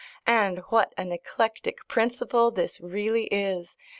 [0.25, 3.77] And what an eclectic principle this really is!